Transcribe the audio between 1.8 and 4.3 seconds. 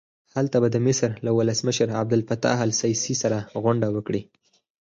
عبدالفتاح السیسي سره غونډه وکړي.